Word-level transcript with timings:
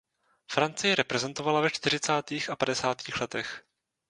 Francii 0.51 0.95
reprezentovala 0.95 1.59
ve 1.61 1.69
čtyřicátých 1.69 2.49
a 2.49 2.55
padesátých 2.55 3.21
letech. 3.21 3.63